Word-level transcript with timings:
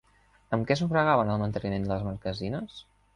Amb 0.55 0.63
què 0.69 0.77
sufragaven 0.79 1.31
el 1.33 1.37
manteniment 1.41 1.85
de 1.87 1.91
les 1.93 2.07
marquesines? 2.09 2.81